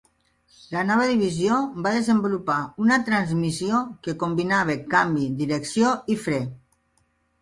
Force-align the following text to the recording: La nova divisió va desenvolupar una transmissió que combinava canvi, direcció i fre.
La 0.75 0.81
nova 0.91 1.03
divisió 1.09 1.59
va 1.87 1.91
desenvolupar 1.97 2.57
una 2.85 2.99
transmissió 3.09 3.83
que 4.07 4.17
combinava 4.25 4.81
canvi, 4.95 5.29
direcció 5.43 5.93
i 6.17 6.21
fre. 6.27 6.45